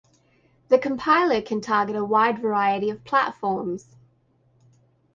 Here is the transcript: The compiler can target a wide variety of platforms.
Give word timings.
The 0.69 0.79
compiler 0.79 1.43
can 1.43 1.61
target 1.61 1.95
a 1.95 2.03
wide 2.03 2.39
variety 2.41 2.89
of 2.89 3.03
platforms. 3.03 3.85